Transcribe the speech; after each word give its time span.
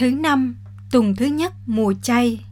Thứ 0.00 0.10
năm, 0.10 0.56
tuần 0.90 1.14
thứ 1.16 1.26
nhất 1.26 1.52
mùa 1.66 1.94
chay. 2.02 2.44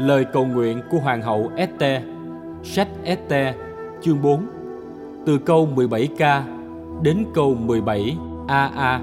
Lời 0.00 0.24
cầu 0.32 0.44
nguyện 0.44 0.80
của 0.90 0.98
Hoàng 0.98 1.22
hậu 1.22 1.50
Este 1.56 2.02
Sách 2.62 2.88
Este 3.04 3.54
chương 4.02 4.22
4 4.22 4.46
Từ 5.26 5.38
câu 5.38 5.68
17k 5.76 6.42
đến 7.02 7.26
câu 7.34 7.56
17AA 7.66 9.00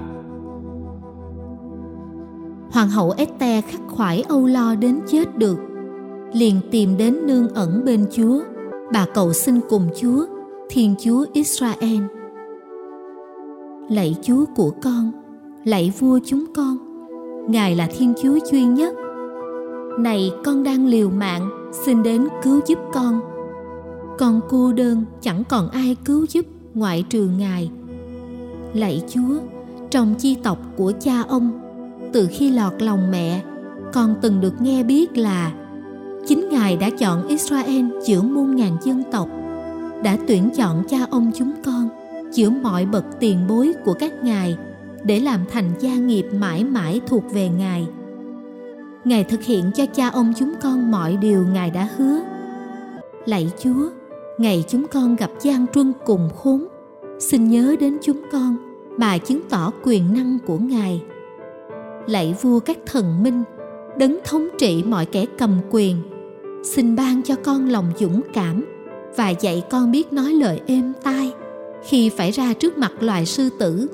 Hoàng 2.70 2.88
hậu 2.88 3.14
Este 3.16 3.60
khắc 3.60 3.80
khoải 3.88 4.24
âu 4.28 4.46
lo 4.46 4.74
đến 4.74 5.00
chết 5.06 5.38
được. 5.38 5.58
Liền 6.32 6.60
tìm 6.70 6.96
đến 6.96 7.26
nương 7.26 7.48
ẩn 7.48 7.84
bên 7.84 8.06
Chúa, 8.12 8.40
Bà 8.92 9.06
cầu 9.14 9.32
xin 9.32 9.60
cùng 9.68 9.88
Chúa, 10.00 10.26
Thiên 10.70 10.94
Chúa 10.98 11.26
Israel. 11.32 12.02
Lạy 13.88 14.16
Chúa 14.22 14.44
của 14.56 14.70
con, 14.82 15.12
Lạy 15.64 15.92
vua 15.98 16.18
chúng 16.24 16.44
con, 16.56 16.78
Ngài 17.48 17.76
là 17.76 17.88
Thiên 17.98 18.14
Chúa 18.22 18.38
duy 18.50 18.64
nhất 18.64 18.94
này, 19.98 20.32
con 20.44 20.62
đang 20.62 20.86
liều 20.86 21.10
mạng, 21.10 21.70
xin 21.72 22.02
đến 22.02 22.28
cứu 22.42 22.60
giúp 22.66 22.78
con. 22.94 23.20
Con 24.18 24.40
cô 24.48 24.72
đơn, 24.72 25.04
chẳng 25.20 25.44
còn 25.48 25.70
ai 25.70 25.96
cứu 26.04 26.26
giúp, 26.28 26.46
ngoại 26.74 27.04
trừ 27.10 27.28
ngài. 27.38 27.70
Lạy 28.74 29.02
chúa, 29.08 29.38
trong 29.90 30.14
chi 30.14 30.36
tộc 30.42 30.58
của 30.76 30.92
cha 31.00 31.22
ông, 31.22 31.60
từ 32.12 32.28
khi 32.30 32.50
lọt 32.50 32.82
lòng 32.82 33.10
mẹ, 33.10 33.42
con 33.92 34.14
từng 34.22 34.40
được 34.40 34.60
nghe 34.60 34.82
biết 34.82 35.18
là 35.18 35.52
chính 36.26 36.48
ngài 36.48 36.76
đã 36.76 36.90
chọn 36.90 37.28
israel 37.28 37.86
giữa 38.06 38.22
muôn 38.22 38.56
ngàn 38.56 38.76
dân 38.84 39.02
tộc, 39.12 39.28
đã 40.02 40.18
tuyển 40.26 40.50
chọn 40.56 40.82
cha 40.88 40.98
ông 41.10 41.30
chúng 41.34 41.52
con 41.64 41.88
giữa 42.32 42.50
mọi 42.50 42.86
bậc 42.86 43.04
tiền 43.20 43.38
bối 43.48 43.72
của 43.84 43.94
các 43.94 44.12
ngài 44.22 44.56
để 45.04 45.20
làm 45.20 45.40
thành 45.50 45.70
gia 45.80 45.94
nghiệp 45.94 46.26
mãi 46.32 46.64
mãi 46.64 47.00
thuộc 47.06 47.24
về 47.32 47.48
ngài. 47.48 47.86
Ngài 49.08 49.24
thực 49.24 49.42
hiện 49.42 49.70
cho 49.74 49.86
cha 49.86 50.08
ông 50.08 50.32
chúng 50.36 50.54
con 50.62 50.90
mọi 50.90 51.16
điều 51.16 51.46
Ngài 51.52 51.70
đã 51.70 51.88
hứa. 51.96 52.20
Lạy 53.26 53.50
Chúa, 53.58 53.90
ngày 54.38 54.64
chúng 54.68 54.86
con 54.86 55.16
gặp 55.16 55.30
gian 55.40 55.66
truân 55.74 55.92
cùng 56.06 56.28
khốn, 56.36 56.68
xin 57.18 57.48
nhớ 57.48 57.76
đến 57.80 57.98
chúng 58.02 58.22
con 58.32 58.56
mà 58.96 59.18
chứng 59.18 59.40
tỏ 59.48 59.72
quyền 59.84 60.14
năng 60.14 60.38
của 60.46 60.58
Ngài. 60.58 61.02
Lạy 62.06 62.34
vua 62.42 62.60
các 62.60 62.78
thần 62.86 63.22
minh, 63.22 63.42
đấng 63.98 64.18
thống 64.24 64.48
trị 64.58 64.82
mọi 64.86 65.06
kẻ 65.06 65.24
cầm 65.38 65.60
quyền, 65.70 65.96
xin 66.64 66.96
ban 66.96 67.22
cho 67.22 67.34
con 67.44 67.68
lòng 67.68 67.92
dũng 67.98 68.20
cảm 68.34 68.64
và 69.16 69.30
dạy 69.30 69.64
con 69.70 69.92
biết 69.92 70.12
nói 70.12 70.32
lời 70.32 70.60
êm 70.66 70.92
tai 71.02 71.32
khi 71.84 72.08
phải 72.08 72.30
ra 72.30 72.52
trước 72.52 72.78
mặt 72.78 72.92
loài 73.00 73.26
sư 73.26 73.48
tử. 73.58 73.86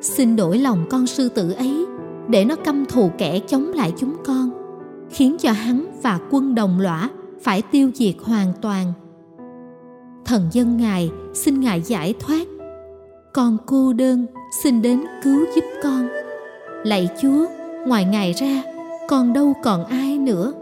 Xin 0.00 0.36
đổi 0.36 0.58
lòng 0.58 0.86
con 0.90 1.06
sư 1.06 1.28
tử 1.28 1.52
ấy 1.52 1.86
để 2.28 2.44
nó 2.44 2.56
căm 2.56 2.86
thù 2.86 3.10
kẻ 3.18 3.40
chống 3.46 3.72
lại 3.74 3.92
chúng 3.96 4.16
con, 4.24 4.50
khiến 5.10 5.36
cho 5.38 5.52
hắn 5.52 5.86
và 6.02 6.20
quân 6.30 6.54
đồng 6.54 6.80
lõa 6.80 7.10
phải 7.42 7.62
tiêu 7.62 7.90
diệt 7.94 8.14
hoàn 8.22 8.52
toàn. 8.62 8.92
Thần 10.24 10.48
dân 10.52 10.76
ngài 10.76 11.10
xin 11.34 11.60
ngài 11.60 11.80
giải 11.80 12.14
thoát. 12.20 12.46
Con 13.32 13.56
cô 13.66 13.92
đơn 13.92 14.26
xin 14.62 14.82
đến 14.82 15.04
cứu 15.24 15.46
giúp 15.54 15.64
con. 15.82 16.08
Lạy 16.84 17.08
chúa, 17.22 17.46
ngoài 17.86 18.04
ngài 18.04 18.32
ra 18.32 18.62
còn 19.08 19.32
đâu 19.32 19.52
còn 19.62 19.84
ai 19.84 20.18
nữa. 20.18 20.52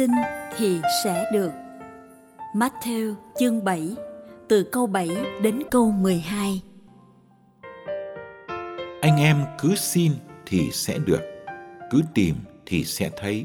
Xin 0.00 0.10
thì 0.56 0.80
sẽ 1.04 1.30
được. 1.32 1.50
Matthew 2.54 3.14
chương 3.38 3.64
7 3.64 3.96
từ 4.48 4.68
câu 4.72 4.86
7 4.86 5.08
đến 5.42 5.62
câu 5.70 5.90
12. 5.90 6.62
Anh 9.00 9.16
em 9.16 9.44
cứ 9.58 9.74
xin 9.74 10.12
thì 10.46 10.70
sẽ 10.72 10.98
được, 10.98 11.20
cứ 11.90 12.02
tìm 12.14 12.36
thì 12.66 12.84
sẽ 12.84 13.10
thấy, 13.16 13.44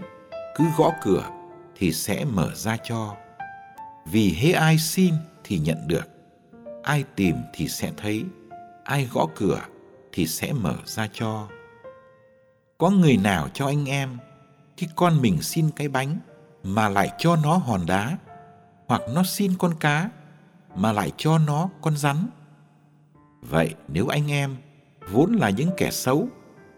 cứ 0.56 0.64
gõ 0.78 0.92
cửa 1.04 1.30
thì 1.76 1.92
sẽ 1.92 2.26
mở 2.26 2.50
ra 2.56 2.78
cho. 2.84 3.16
Vì 4.06 4.30
hễ 4.30 4.52
ai 4.52 4.78
xin 4.78 5.14
thì 5.44 5.60
nhận 5.60 5.88
được, 5.88 6.08
ai 6.84 7.04
tìm 7.16 7.36
thì 7.54 7.68
sẽ 7.68 7.92
thấy, 7.98 8.24
ai 8.84 9.10
gõ 9.14 9.28
cửa 9.36 9.62
thì 10.12 10.28
sẽ 10.28 10.54
mở 10.54 10.76
ra 10.86 11.08
cho. 11.14 11.48
Có 12.78 12.90
người 12.90 13.18
nào 13.18 13.48
cho 13.54 13.66
anh 13.66 13.86
em 13.86 14.18
khi 14.78 14.88
con 14.96 15.22
mình 15.22 15.42
xin 15.42 15.70
cái 15.76 15.88
bánh 15.88 16.20
mà 16.66 16.90
lại 16.90 17.10
cho 17.18 17.36
nó 17.36 17.58
hòn 17.58 17.86
đá, 17.86 18.18
hoặc 18.88 19.02
nó 19.14 19.24
xin 19.24 19.54
con 19.58 19.74
cá, 19.80 20.10
mà 20.76 20.92
lại 20.92 21.12
cho 21.18 21.38
nó 21.38 21.70
con 21.82 21.98
rắn. 21.98 22.28
Vậy 23.42 23.76
nếu 23.88 24.08
anh 24.08 24.32
em 24.32 24.56
vốn 25.12 25.34
là 25.34 25.50
những 25.50 25.70
kẻ 25.78 25.92
xấu 25.92 26.28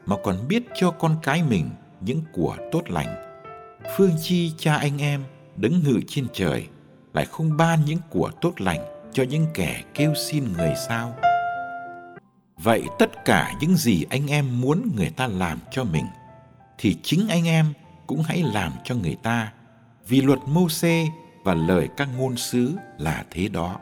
mà 0.06 0.16
còn 0.24 0.48
biết 0.48 0.64
cho 0.75 0.92
con 0.92 1.18
cái 1.24 1.44
mình 1.44 1.70
những 2.02 2.22
của 2.34 2.58
tốt 2.72 2.81
lành, 2.90 3.42
phương 3.98 4.12
chi 4.22 4.53
cha 4.58 4.75
anh 4.75 5.02
em 5.02 5.24
đứng 5.56 5.84
ngự 5.84 6.00
trên 6.08 6.28
trời 6.34 6.68
lại 7.14 7.25
không 7.25 7.58
ban 7.58 7.86
những 7.86 8.00
của 8.09 8.31
tốt 8.42 8.62
lành 8.62 9.09
cho 9.14 9.24
những 9.24 9.48
kẻ 9.54 9.84
kêu 9.94 10.14
xin 10.16 10.54
người 10.54 10.74
sao? 10.88 11.16
Vậy 12.58 12.84
tất 13.00 13.25
cả 13.25 13.54
những 13.62 13.75
gì 13.75 14.06
anh 14.09 14.28
em 14.28 14.62
muốn 14.62 14.92
người 14.96 15.09
ta 15.09 15.28
làm 15.28 15.59
cho 15.72 15.84
mình, 15.84 16.06
thì 16.78 16.98
chính 17.04 17.28
anh 17.30 17.48
em 17.48 17.74
cũng 18.08 18.24
hãy 18.24 18.44
làm 18.54 18.72
cho 18.84 18.96
người 18.96 19.16
ta 19.24 19.52
vì 20.07 20.22
luật 20.22 20.40
mô 20.45 20.69
xê 20.69 21.07
và 21.44 21.53
lời 21.53 21.90
các 21.97 22.09
ngôn 22.18 22.38
sứ 22.38 22.75
là 22.97 23.25
thế 23.31 23.47
đó. 23.47 23.79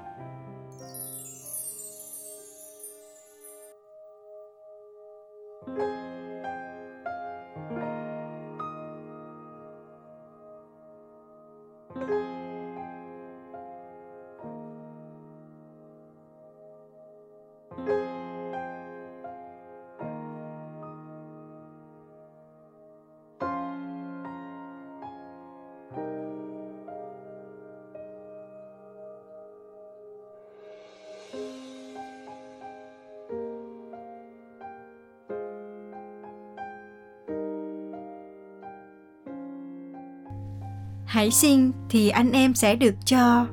Hãy 41.15 41.31
xin 41.31 41.71
thì 41.89 42.09
anh 42.09 42.31
em 42.31 42.53
sẽ 42.53 42.75
được 42.75 42.95
cho. 43.05 43.47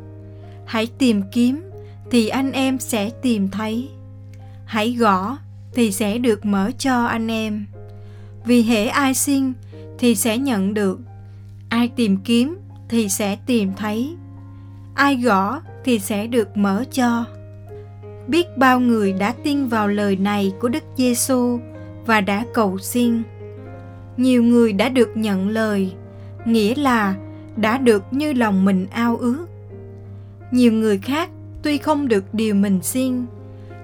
Hãy 0.66 0.86
tìm 0.98 1.22
kiếm 1.32 1.70
thì 2.10 2.28
anh 2.28 2.52
em 2.52 2.78
sẽ 2.78 3.10
tìm 3.10 3.48
thấy. 3.48 3.88
Hãy 4.64 4.92
gõ 4.92 5.38
thì 5.74 5.92
sẽ 5.92 6.18
được 6.18 6.44
mở 6.44 6.70
cho 6.78 7.04
anh 7.04 7.30
em. 7.30 7.66
Vì 8.44 8.62
hễ 8.62 8.86
ai 8.86 9.14
xin 9.14 9.52
thì 9.98 10.14
sẽ 10.14 10.38
nhận 10.38 10.74
được. 10.74 11.00
Ai 11.68 11.88
tìm 11.88 12.16
kiếm 12.16 12.58
thì 12.88 13.08
sẽ 13.08 13.36
tìm 13.46 13.72
thấy. 13.76 14.16
Ai 14.94 15.16
gõ 15.16 15.60
thì 15.84 15.98
sẽ 15.98 16.26
được 16.26 16.56
mở 16.56 16.84
cho. 16.92 17.24
Biết 18.26 18.58
bao 18.58 18.80
người 18.80 19.12
đã 19.12 19.34
tin 19.44 19.66
vào 19.66 19.88
lời 19.88 20.16
này 20.16 20.52
của 20.60 20.68
Đức 20.68 20.84
Giêsu 20.96 21.58
và 22.06 22.20
đã 22.20 22.44
cầu 22.54 22.78
xin. 22.78 23.22
Nhiều 24.16 24.42
người 24.42 24.72
đã 24.72 24.88
được 24.88 25.16
nhận 25.16 25.48
lời, 25.48 25.92
nghĩa 26.46 26.74
là 26.74 27.14
đã 27.56 27.78
được 27.78 28.04
như 28.10 28.32
lòng 28.32 28.64
mình 28.64 28.86
ao 28.90 29.16
ước. 29.16 29.46
Nhiều 30.50 30.72
người 30.72 30.98
khác 30.98 31.30
tuy 31.62 31.78
không 31.78 32.08
được 32.08 32.34
điều 32.34 32.54
mình 32.54 32.82
xin, 32.82 33.26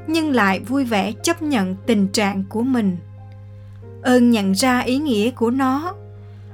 nhưng 0.07 0.31
lại 0.31 0.61
vui 0.61 0.85
vẻ 0.85 1.13
chấp 1.23 1.43
nhận 1.43 1.77
tình 1.87 2.09
trạng 2.09 2.45
của 2.49 2.63
mình. 2.63 2.97
Ơn 4.03 4.31
nhận 4.31 4.53
ra 4.53 4.79
ý 4.79 4.99
nghĩa 4.99 5.31
của 5.31 5.51
nó. 5.51 5.95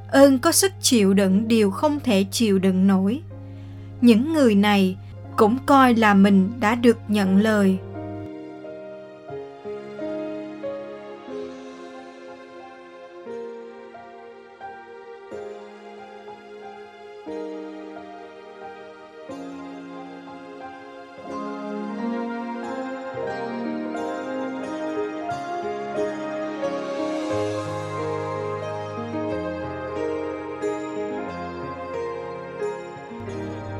Ơn 0.09 0.39
có 0.39 0.53
sức 0.53 0.73
chịu 0.81 1.15
đựng 1.15 1.49
điều 1.49 1.71
không 1.71 2.01
thể 2.01 2.25
chịu 2.31 2.59
đựng 2.59 2.87
nổi. 2.87 3.23
Những 4.01 4.33
người 4.33 4.55
này 4.55 4.97
cũng 5.37 5.57
coi 5.67 5.95
là 5.95 6.15
mình 6.15 6.53
đã 6.61 6.75
được 6.75 6.99
nhận 7.09 7.37
lời. 7.37 7.79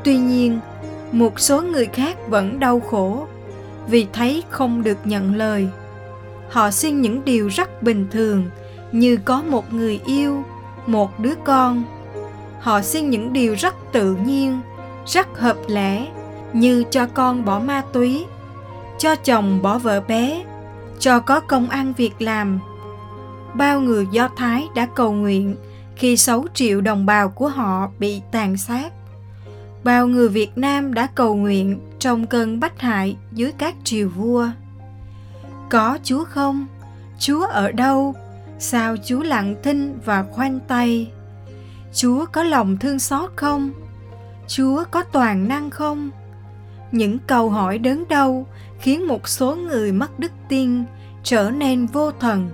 Tuy 0.05 0.17
nhiên, 0.17 0.59
một 1.11 1.39
số 1.39 1.61
người 1.61 1.85
khác 1.85 2.17
vẫn 2.27 2.59
đau 2.59 2.79
khổ 2.79 3.27
vì 3.87 4.07
thấy 4.13 4.43
không 4.49 4.83
được 4.83 4.97
nhận 5.03 5.35
lời. 5.35 5.67
Họ 6.49 6.71
xin 6.71 7.01
những 7.01 7.25
điều 7.25 7.47
rất 7.47 7.83
bình 7.83 8.07
thường, 8.11 8.45
như 8.91 9.17
có 9.25 9.41
một 9.41 9.73
người 9.73 10.01
yêu, 10.05 10.43
một 10.87 11.19
đứa 11.19 11.33
con. 11.43 11.83
Họ 12.59 12.81
xin 12.81 13.09
những 13.09 13.33
điều 13.33 13.53
rất 13.53 13.75
tự 13.91 14.15
nhiên, 14.15 14.59
rất 15.05 15.39
hợp 15.39 15.57
lẽ, 15.67 16.07
như 16.53 16.83
cho 16.91 17.07
con 17.13 17.45
bỏ 17.45 17.59
ma 17.59 17.83
túy, 17.93 18.25
cho 18.97 19.15
chồng 19.15 19.61
bỏ 19.61 19.77
vợ 19.77 20.01
bé, 20.07 20.45
cho 20.99 21.19
có 21.19 21.39
công 21.39 21.69
ăn 21.69 21.93
việc 21.97 22.21
làm. 22.21 22.59
Bao 23.53 23.81
người 23.81 24.07
do 24.11 24.29
thái 24.37 24.67
đã 24.75 24.87
cầu 24.95 25.13
nguyện 25.13 25.55
khi 25.95 26.17
6 26.17 26.45
triệu 26.53 26.81
đồng 26.81 27.05
bào 27.05 27.29
của 27.29 27.47
họ 27.47 27.89
bị 27.99 28.21
tàn 28.31 28.57
sát 28.57 28.91
bao 29.85 30.07
người 30.07 30.29
Việt 30.29 30.57
Nam 30.57 30.93
đã 30.93 31.07
cầu 31.15 31.35
nguyện 31.35 31.79
trong 31.99 32.27
cơn 32.27 32.59
bách 32.59 32.81
hại 32.81 33.17
dưới 33.31 33.51
các 33.57 33.75
triều 33.83 34.09
vua. 34.09 34.49
Có 35.69 35.99
Chúa 36.03 36.23
không? 36.23 36.67
Chúa 37.19 37.45
ở 37.45 37.71
đâu? 37.71 38.15
Sao 38.59 38.95
Chúa 39.05 39.23
lặng 39.23 39.55
thinh 39.63 39.99
và 40.05 40.23
khoanh 40.31 40.59
tay? 40.67 41.11
Chúa 41.93 42.25
có 42.25 42.43
lòng 42.43 42.77
thương 42.77 42.99
xót 42.99 43.31
không? 43.35 43.71
Chúa 44.47 44.83
có 44.91 45.03
toàn 45.03 45.47
năng 45.47 45.69
không? 45.69 46.09
Những 46.91 47.17
câu 47.27 47.49
hỏi 47.49 47.77
đớn 47.77 48.03
đau 48.09 48.47
khiến 48.79 49.07
một 49.07 49.27
số 49.27 49.55
người 49.55 49.91
mất 49.91 50.19
đức 50.19 50.31
tin 50.49 50.83
trở 51.23 51.51
nên 51.51 51.85
vô 51.85 52.11
thần 52.11 52.49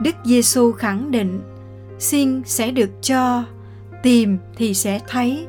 Đức 0.00 0.14
Giêsu 0.24 0.72
khẳng 0.72 1.10
định, 1.10 1.40
xin 1.98 2.42
sẽ 2.44 2.70
được 2.70 2.90
cho, 3.02 3.44
tìm 4.02 4.38
thì 4.56 4.74
sẽ 4.74 5.00
thấy, 5.08 5.46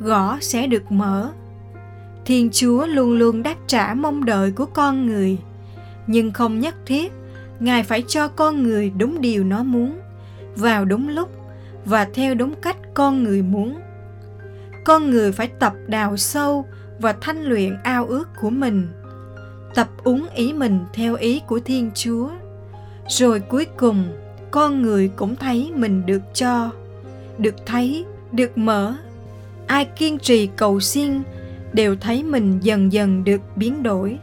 gõ 0.00 0.38
sẽ 0.40 0.66
được 0.66 0.92
mở. 0.92 1.30
Thiên 2.24 2.50
Chúa 2.52 2.86
luôn 2.86 3.12
luôn 3.12 3.42
đáp 3.42 3.56
trả 3.66 3.94
mong 3.94 4.24
đợi 4.24 4.50
của 4.50 4.66
con 4.66 5.06
người, 5.06 5.38
nhưng 6.06 6.32
không 6.32 6.60
nhất 6.60 6.74
thiết 6.86 7.12
Ngài 7.62 7.82
phải 7.82 8.04
cho 8.08 8.28
con 8.28 8.62
người 8.62 8.92
đúng 8.98 9.20
điều 9.20 9.44
nó 9.44 9.62
muốn, 9.62 10.00
vào 10.56 10.84
đúng 10.84 11.08
lúc 11.08 11.30
và 11.84 12.08
theo 12.14 12.34
đúng 12.34 12.54
cách 12.62 12.76
con 12.94 13.22
người 13.22 13.42
muốn. 13.42 13.80
Con 14.84 15.10
người 15.10 15.32
phải 15.32 15.48
tập 15.48 15.74
đào 15.86 16.16
sâu 16.16 16.66
và 16.98 17.14
thanh 17.20 17.42
luyện 17.42 17.76
ao 17.82 18.06
ước 18.06 18.28
của 18.40 18.50
mình, 18.50 18.88
tập 19.74 19.88
uống 20.04 20.28
ý 20.34 20.52
mình 20.52 20.78
theo 20.92 21.14
ý 21.14 21.40
của 21.46 21.60
Thiên 21.60 21.90
Chúa 21.94 22.30
rồi 23.18 23.40
cuối 23.40 23.66
cùng, 23.76 24.04
con 24.50 24.82
người 24.82 25.10
cũng 25.16 25.36
thấy 25.36 25.72
mình 25.74 26.06
được 26.06 26.22
cho, 26.34 26.70
được 27.38 27.54
thấy, 27.66 28.04
được 28.32 28.58
mở. 28.58 28.94
Ai 29.66 29.84
kiên 29.84 30.18
trì 30.18 30.46
cầu 30.46 30.80
xin 30.80 31.22
đều 31.72 31.96
thấy 31.96 32.22
mình 32.22 32.58
dần 32.62 32.92
dần 32.92 33.24
được 33.24 33.40
biến 33.56 33.82
đổi. 33.82 34.18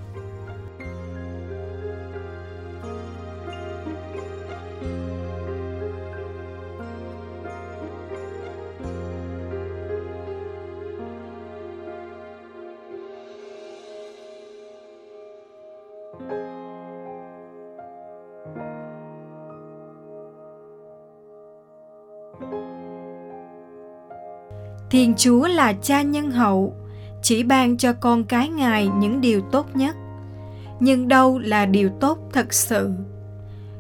Thiên 24.90 25.14
Chúa 25.18 25.48
là 25.48 25.74
cha 25.74 26.02
nhân 26.02 26.32
hậu, 26.32 26.76
chỉ 27.22 27.44
ban 27.44 27.78
cho 27.78 27.94
con 27.94 28.24
cái 28.24 28.50
Ngài 28.50 28.88
những 28.88 29.22
điều 29.22 29.42
tốt 29.42 29.76
nhất. 29.76 29.96
Nhưng 30.80 31.08
đâu 31.08 31.40
là 31.40 31.66
điều 31.66 31.90
tốt 31.90 32.20
thật 32.34 32.54
sự? 32.54 32.92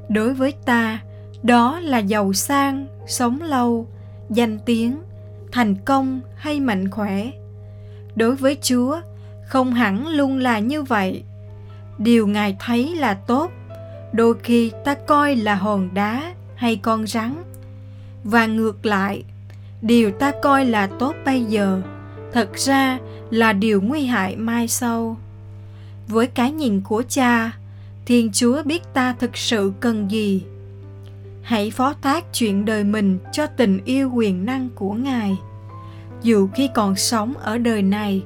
Đối 0.09 0.33
với 0.33 0.53
ta, 0.65 0.99
đó 1.43 1.79
là 1.79 1.97
giàu 1.97 2.33
sang, 2.33 2.87
sống 3.07 3.41
lâu, 3.41 3.87
danh 4.29 4.59
tiếng, 4.65 4.97
thành 5.51 5.75
công 5.85 6.21
hay 6.35 6.59
mạnh 6.59 6.91
khỏe. 6.91 7.31
Đối 8.15 8.35
với 8.35 8.57
Chúa, 8.61 9.01
không 9.45 9.73
hẳn 9.73 10.07
luôn 10.07 10.37
là 10.37 10.59
như 10.59 10.83
vậy. 10.83 11.23
Điều 11.97 12.27
Ngài 12.27 12.57
thấy 12.59 12.95
là 12.95 13.13
tốt, 13.13 13.51
đôi 14.13 14.33
khi 14.43 14.71
ta 14.85 14.93
coi 14.93 15.35
là 15.35 15.55
hòn 15.55 15.89
đá 15.93 16.33
hay 16.55 16.75
con 16.75 17.07
rắn. 17.07 17.35
Và 18.23 18.45
ngược 18.45 18.85
lại, 18.85 19.23
điều 19.81 20.11
ta 20.11 20.31
coi 20.41 20.65
là 20.65 20.87
tốt 20.87 21.15
bây 21.25 21.43
giờ, 21.43 21.81
thật 22.33 22.49
ra 22.55 22.99
là 23.29 23.53
điều 23.53 23.81
nguy 23.81 24.05
hại 24.05 24.35
mai 24.35 24.67
sau. 24.67 25.17
Với 26.07 26.27
cái 26.27 26.51
nhìn 26.51 26.81
của 26.81 27.03
cha, 27.09 27.51
thiên 28.05 28.31
chúa 28.33 28.63
biết 28.63 28.81
ta 28.93 29.15
thực 29.19 29.37
sự 29.37 29.73
cần 29.79 30.11
gì. 30.11 30.43
Hãy 31.41 31.71
phó 31.71 31.93
thác 32.01 32.33
chuyện 32.33 32.65
đời 32.65 32.83
mình 32.83 33.19
cho 33.31 33.45
tình 33.45 33.79
yêu 33.85 34.11
quyền 34.13 34.45
năng 34.45 34.69
của 34.75 34.93
ngài. 34.93 35.37
Dù 36.21 36.47
khi 36.55 36.69
còn 36.75 36.95
sống 36.95 37.33
ở 37.37 37.57
đời 37.57 37.81
này, 37.81 38.23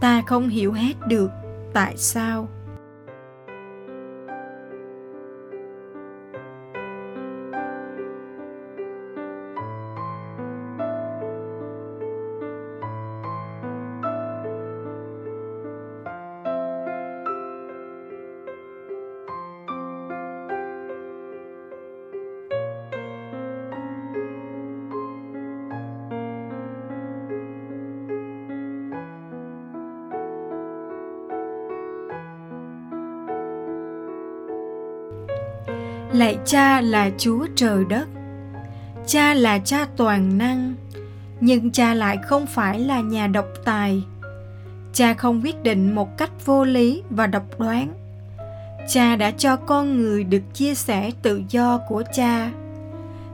ta 0.00 0.22
không 0.26 0.48
hiểu 0.48 0.72
hết 0.72 1.08
được 1.08 1.30
tại 1.72 1.94
sao. 1.96 2.48
Lạy 36.20 36.38
cha 36.44 36.80
là 36.80 37.10
chúa 37.18 37.46
trời 37.54 37.84
đất. 37.88 38.08
Cha 39.06 39.34
là 39.34 39.58
cha 39.58 39.86
toàn 39.96 40.38
năng, 40.38 40.74
nhưng 41.40 41.70
cha 41.70 41.94
lại 41.94 42.18
không 42.22 42.46
phải 42.46 42.80
là 42.80 43.00
nhà 43.00 43.26
độc 43.26 43.46
tài. 43.64 44.02
Cha 44.92 45.14
không 45.14 45.40
quyết 45.44 45.62
định 45.62 45.94
một 45.94 46.18
cách 46.18 46.30
vô 46.46 46.64
lý 46.64 47.02
và 47.10 47.26
độc 47.26 47.58
đoán. 47.58 47.92
Cha 48.88 49.16
đã 49.16 49.30
cho 49.30 49.56
con 49.56 50.02
người 50.02 50.24
được 50.24 50.42
chia 50.54 50.74
sẻ 50.74 51.10
tự 51.22 51.42
do 51.48 51.80
của 51.88 52.02
cha, 52.12 52.50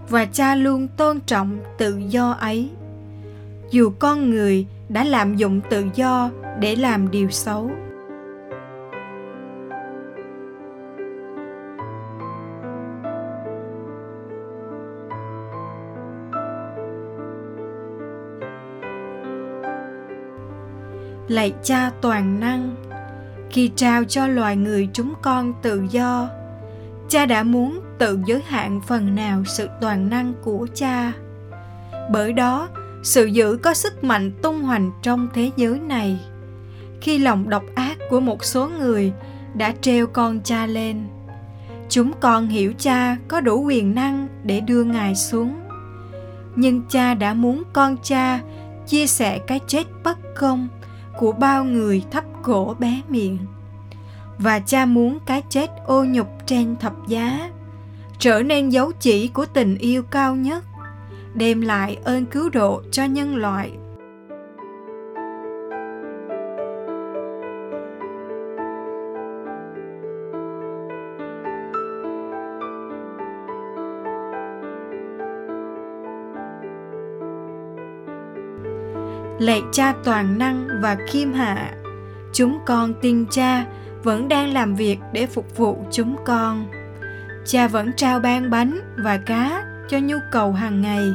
và 0.09 0.25
cha 0.25 0.55
luôn 0.55 0.89
tôn 0.89 1.21
trọng 1.21 1.59
tự 1.79 1.99
do 2.09 2.31
ấy. 2.31 2.71
Dù 3.71 3.93
con 3.99 4.31
người 4.31 4.67
đã 4.89 5.05
lạm 5.05 5.37
dụng 5.37 5.61
tự 5.71 5.87
do 5.95 6.31
để 6.61 6.77
làm 6.77 7.11
điều 7.11 7.31
xấu 7.31 7.71
lạy 21.29 21.53
cha 21.63 21.91
toàn 22.01 22.41
năng. 22.41 22.75
Khi 23.51 23.71
trao 23.77 24.05
cho 24.05 24.27
loài 24.27 24.57
người 24.57 24.89
chúng 24.93 25.15
con 25.23 25.55
tự 25.63 25.83
do, 25.91 26.29
cha 27.09 27.27
đã 27.27 27.43
muốn 27.43 27.81
tự 27.99 28.19
giới 28.27 28.43
hạn 28.47 28.81
phần 28.87 29.15
nào 29.15 29.45
sự 29.45 29.69
toàn 29.81 30.11
năng 30.11 30.33
của 30.43 30.67
cha. 30.75 31.13
Bởi 32.11 32.33
đó, 32.33 32.69
sự 33.03 33.27
dữ 33.27 33.59
có 33.63 33.75
sức 33.75 34.05
mạnh 34.05 34.33
tung 34.43 34.63
hoành 34.63 34.93
trong 35.03 35.29
thế 35.35 35.51
giới 35.57 35.81
này. 35.81 36.21
Khi 37.01 37.19
lòng 37.19 37.49
độc 37.49 37.63
ác 37.75 37.99
của 38.11 38.21
một 38.21 38.45
số 38.45 38.69
người 38.69 39.13
đã 39.55 39.75
treo 39.81 40.07
con 40.07 40.41
cha 40.45 40.67
lên, 40.67 41.07
chúng 41.89 42.13
con 42.21 42.49
hiểu 42.49 42.73
cha 42.79 43.17
có 43.29 43.41
đủ 43.41 43.63
quyền 43.63 43.95
năng 43.95 44.29
để 44.45 44.61
đưa 44.61 44.85
ngài 44.85 45.15
xuống. 45.15 45.61
Nhưng 46.57 46.83
cha 46.89 47.15
đã 47.15 47.35
muốn 47.35 47.63
con 47.73 47.97
cha 48.03 48.41
chia 48.87 49.07
sẻ 49.07 49.39
cái 49.39 49.61
chết 49.67 49.85
bất 50.05 50.19
công 50.37 50.69
của 51.19 51.33
bao 51.33 51.65
người 51.65 52.05
thấp 52.11 52.25
cổ 52.43 52.75
bé 52.79 53.01
miệng. 53.09 53.39
Và 54.39 54.59
cha 54.59 54.87
muốn 54.87 55.19
cái 55.27 55.43
chết 55.49 55.71
ô 55.87 56.05
nhục 56.05 56.29
trên 56.47 56.77
thập 56.77 56.93
giá, 57.09 57.51
trở 58.19 58.43
nên 58.43 58.69
dấu 58.69 58.93
chỉ 59.01 59.29
của 59.29 59.47
tình 59.47 59.79
yêu 59.79 60.03
cao 60.03 60.37
nhất, 60.37 60.65
đem 61.35 61.61
lại 61.61 61.99
ơn 62.05 62.27
cứu 62.27 62.49
độ 62.49 62.83
cho 62.91 63.05
nhân 63.05 63.37
loại 63.37 63.71
lạy 79.39 79.63
cha 79.73 79.95
toàn 80.05 80.39
năng 80.39 80.69
và 80.83 80.97
khiêm 81.09 81.33
hạ. 81.33 81.73
Chúng 82.33 82.59
con 82.67 82.95
tin 83.03 83.27
cha 83.31 83.67
vẫn 84.03 84.29
đang 84.29 84.53
làm 84.53 84.75
việc 84.75 84.99
để 85.13 85.27
phục 85.27 85.57
vụ 85.57 85.85
chúng 85.91 86.17
con. 86.25 86.67
Cha 87.47 87.69
vẫn 87.69 87.93
trao 87.97 88.21
ban 88.21 88.51
bánh 88.51 88.81
và 88.97 89.17
cá 89.17 89.65
cho 89.89 89.99
nhu 89.99 90.17
cầu 90.33 90.53
hàng 90.53 90.83
ngày. 90.83 91.13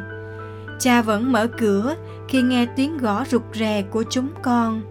Cha 0.79 1.01
vẫn 1.01 1.31
mở 1.31 1.47
cửa 1.47 1.95
khi 2.27 2.41
nghe 2.41 2.65
tiếng 2.75 2.97
gõ 2.97 3.23
rụt 3.25 3.41
rè 3.53 3.81
của 3.81 4.03
chúng 4.09 4.29
con. 4.41 4.81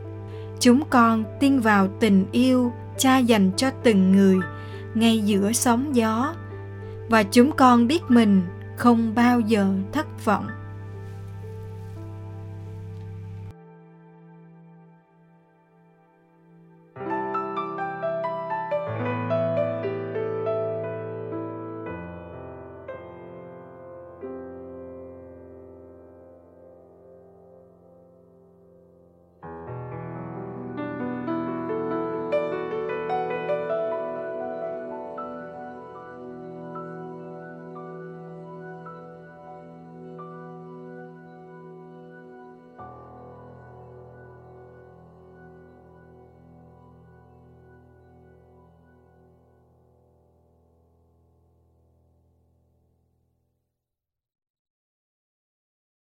Chúng 0.61 0.83
con 0.91 1.25
tin 1.41 1.61
vào 1.61 1.89
tình 2.01 2.27
yêu 2.33 2.73
cha 2.99 3.19
dành 3.19 3.51
cho 3.57 3.71
từng 3.83 4.13
người 4.13 4.37
ngay 4.95 5.19
giữa 5.19 5.53
sóng 5.53 5.97
gió. 5.97 6.35
Và 7.09 7.23
chúng 7.23 7.53
con 7.57 7.87
biết 7.87 8.03
mình 8.09 8.43
không 8.77 9.15
bao 9.15 9.41
giờ 9.41 9.67
thất 9.93 10.25
vọng. 10.25 10.47